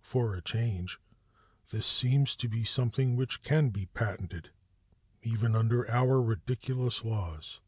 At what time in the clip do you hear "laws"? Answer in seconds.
7.04-7.60